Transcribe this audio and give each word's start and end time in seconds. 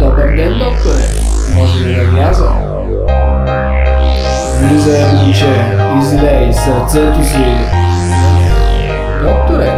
Добър 0.00 0.36
ден, 0.36 0.58
докторе. 0.58 1.02
Може 1.54 1.78
ли 1.78 1.94
да 1.94 2.04
вляза? 2.04 2.48
Влизай, 4.60 5.14
момче, 5.14 5.76
излей 5.98 6.52
сърцето 6.52 7.24
си. 7.24 7.56
Докторе, 9.22 9.70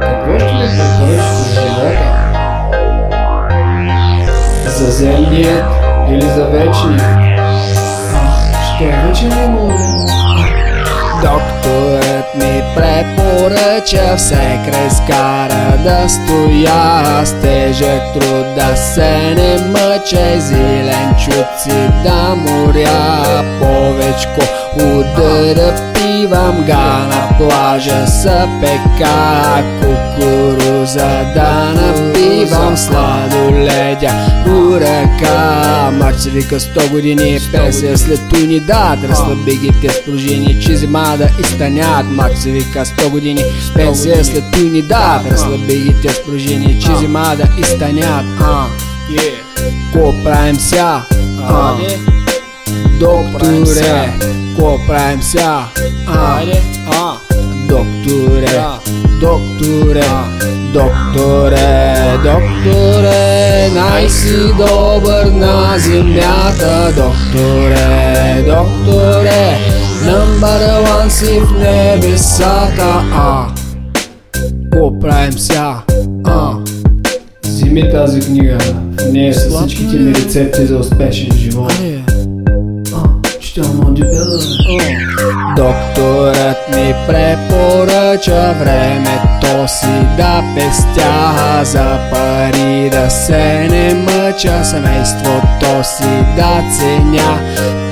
какво 0.00 0.38
ще 0.38 0.54
ми 0.54 0.68
препоръчате 0.70 1.32
за 1.32 1.60
живота? 1.60 2.08
За 4.66 4.90
земният 4.90 5.64
или 6.08 6.30
за 6.30 6.44
вечния? 6.44 7.38
Ще 8.74 8.84
е 8.84 9.06
вечен 9.06 9.28
ли 9.28 9.48
му? 9.48 9.72
Докторът 11.22 12.01
ми 12.76 12.76
препоръча 12.76 14.16
всек 14.16 14.74
разкара 14.74 15.78
да 15.84 16.08
стоя 16.08 17.26
с 17.26 17.40
тежък 17.42 18.02
труд 18.14 18.54
да 18.56 18.76
се 18.76 19.34
не 19.34 19.58
мъча 19.58 20.40
зеленчуци 20.40 21.90
да 22.04 22.34
моря 22.34 23.44
повечко 23.60 24.40
удара 24.76 25.92
пивам 25.94 26.64
га 26.66 27.06
на 27.08 27.38
плажа 27.38 28.06
са 28.06 28.48
пека 28.60 29.62
напивам 32.42 32.76
сладоледя 32.76 34.12
по 34.44 34.80
ръка. 34.80 35.92
Се 36.18 36.30
вика 36.30 36.60
100 36.60 36.90
години 36.90 37.38
пенсия 37.52 37.98
след 37.98 38.20
туйни. 38.28 38.60
Да 38.60 38.96
Разслаби 39.08 39.56
ги 39.56 39.70
те 39.80 39.88
спружини 39.88 40.62
че 40.62 40.76
зима 40.76 41.14
да 41.18 41.28
изтънят. 41.40 42.06
Се 42.38 42.50
вика 42.50 42.84
100 42.84 43.10
години 43.10 43.44
пенсия 43.74 44.24
след 44.24 44.44
туйни. 44.52 44.82
Да 44.82 45.22
Разслаби 45.30 45.78
ги 45.78 45.94
те 46.02 46.08
спружини 46.08 46.80
че 46.80 46.96
зима 46.96 47.34
да 47.36 47.60
изтънят. 47.60 48.24
Ко 49.92 50.14
правим 50.24 50.56
ся? 50.56 51.02
Докторе, 53.00 54.12
ко 54.58 54.80
правим 54.86 55.22
ся? 55.22 55.64
Докторе, 57.68 58.64
докторе, 59.20 60.04
докторе, 60.72 61.91
докторе, 62.16 63.68
най-си 63.74 64.36
добър 64.48 65.24
на 65.24 65.78
земята, 65.78 66.92
докторе, 66.96 68.44
докторе, 68.46 69.58
number 70.04 70.84
one 70.84 71.08
си 71.08 71.40
в 71.40 71.58
небесата, 71.58 73.04
а, 73.12 73.46
ко 74.72 74.98
правим 74.98 75.32
ся, 75.32 75.74
а, 76.24 76.54
вземи 77.44 77.90
тази 77.90 78.20
книга. 78.20 78.58
В 78.98 79.12
нея 79.12 79.34
са 79.34 79.50
всичките 79.50 79.96
ми 79.96 80.14
рецепти 80.14 80.66
за 80.66 80.78
успешен 80.78 81.32
живот. 81.36 81.72
Ще 83.52 83.60
му 83.60 83.90
дебела. 83.90 84.38
Докторът 85.56 86.68
ми 86.68 86.94
препоръча 87.06 88.54
времето 88.58 89.68
си 89.68 90.06
да 90.16 90.42
пестя 90.54 91.64
За 91.64 91.98
пари 92.10 92.90
да 92.90 93.10
се 93.10 93.68
не 93.70 93.94
мъча 93.94 94.64
Семейството 94.64 95.84
си 95.84 96.24
да 96.36 96.62
ценя 96.78 97.38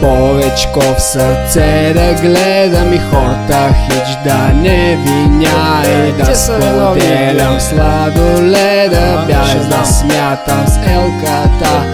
Повечко 0.00 0.80
в 0.80 1.02
сърце 1.02 1.92
да 1.94 2.22
гледам 2.22 2.92
И 2.92 2.98
хората 2.98 3.74
хич 3.74 4.16
да 4.24 4.52
не 4.54 4.96
виня 4.96 5.82
И 5.86 6.12
да 6.12 6.36
споделям 6.36 7.60
сладоледа 7.60 9.24
Без 9.26 9.66
да 9.66 9.84
смятам 9.84 10.66
с 10.66 10.76
елката. 10.76 11.84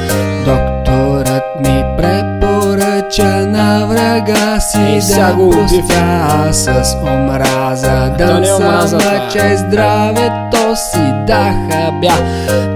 Докторът 0.44 0.65
врага 4.26 4.60
си 4.60 5.14
да 5.14 5.36
простя 5.50 6.48
с 6.52 6.96
омраза. 7.02 8.14
Да 8.18 8.40
не 8.40 8.48
е 8.48 8.52
омраза, 8.52 8.96
е. 8.96 9.18
мъче 9.18 9.56
здравето 9.56 10.76
си 10.76 11.12
да 11.26 11.54
хабя 11.70 12.14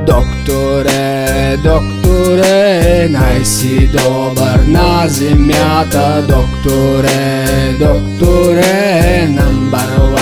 Докторе, 0.06 1.56
докторе, 1.56 3.08
най-си 3.10 3.88
добър 3.88 4.60
на 4.66 5.08
земята. 5.08 6.24
Докторе, 6.28 7.46
докторе, 7.80 9.28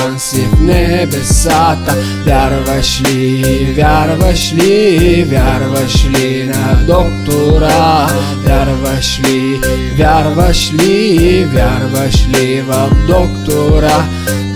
one 0.09 0.19
си 0.19 0.41
в 0.41 0.61
небесата. 0.61 1.95
Вярваш 2.27 3.03
ли, 3.03 3.75
вярваш 3.77 4.53
ли, 4.53 5.25
вярваш 5.31 6.05
ли 6.05 6.45
на 6.45 6.75
доктора? 6.87 8.07
Вярваш 8.45 8.78
ли, 9.21 9.61
вярваш 9.99 10.73
ли, 10.73 11.45
вярваш 11.45 12.29
ли 12.29 12.61
в 12.61 12.91
доктора 13.07 14.05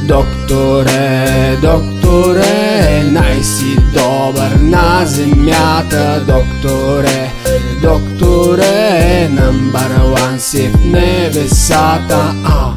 Докторе, 0.09 1.57
докторе, 1.63 3.03
най-си 3.11 3.77
добър 3.95 4.51
на 4.61 5.07
земята 5.07 6.25
Докторе, 6.27 7.31
докторе, 7.83 9.29
one 10.33 10.39
си 10.39 10.69
в 10.69 10.85
небесата 10.85 12.35
а. 12.45 12.73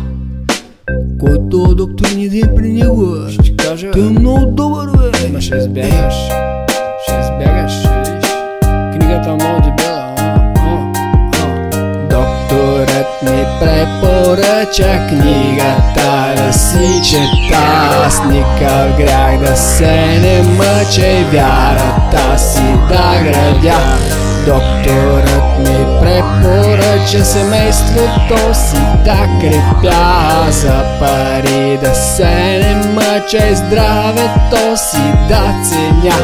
Който 1.20 1.76
доктор 1.76 2.12
ни 2.16 2.30
ден 2.30 2.50
при 2.56 2.72
него 2.72 3.16
Ще 3.30 3.58
кажа. 3.58 3.92
Той 3.92 4.02
е 4.02 4.10
много 4.10 4.52
добър 4.52 4.88
бе 5.12 5.30
Ма 5.34 5.42
ще 5.42 5.58
избягаш. 5.58 6.16
Ще 7.04 7.20
избягаш. 7.22 7.74
Книгата 8.94 9.30
е 9.30 9.34
много 9.34 9.62
препоръча 14.36 15.08
книгата 15.08 16.34
да 16.38 16.54
си 16.54 17.02
чета 17.04 18.10
С 18.10 18.24
никакъв 18.24 18.98
грях 18.98 19.40
да 19.40 19.58
се 19.58 20.20
не 20.22 20.42
мъча 20.42 21.08
и 21.08 21.24
вярата 21.24 22.40
си 22.40 22.64
да 22.90 23.24
градя. 23.24 23.80
Докторът 24.46 25.60
ми 25.60 25.86
препоръча 26.02 27.26
семейството 27.26 28.54
си 28.54 28.78
да 29.06 29.28
крепя. 29.42 30.52
За 30.52 30.84
пари 31.00 31.78
да 31.78 31.96
се 31.96 32.26
не 32.60 32.76
мъча 32.76 33.48
и 33.52 33.56
здравето 33.56 34.78
си 34.78 35.14
да 35.30 35.56
ценя. 35.64 36.16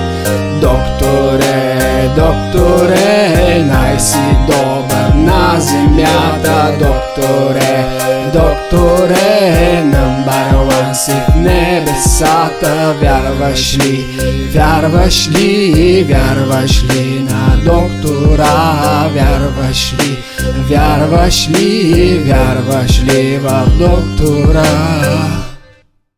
Докторе, 0.61 2.09
докторе, 2.15 3.63
най-си 3.63 4.19
добър 4.47 4.90
земята 5.61 6.77
Докторе, 6.79 7.85
докторе, 8.33 9.83
one 10.91 10.93
си 10.93 11.11
в 11.11 11.35
небесата. 11.35 12.95
Вярваш 13.01 13.77
ли, 13.77 14.05
вярваш 14.53 15.29
ли, 15.29 16.03
вярваш 16.03 16.83
ли 16.83 17.19
на 17.19 17.57
доктора? 17.65 19.09
Вярваш 19.13 19.93
ли, 19.93 20.23
вярваш 20.69 21.49
ли, 21.49 22.19
вярваш 22.25 23.03
ли 23.03 23.37
в 23.37 23.65
доктора 23.79 25.40